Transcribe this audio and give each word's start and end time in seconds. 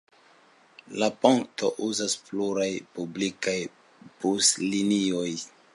La 1.03 1.09
ponton 1.25 1.75
uzas 1.89 2.17
pluraj 2.31 2.67
publikaj 2.97 3.57
buslinioj. 4.25 5.29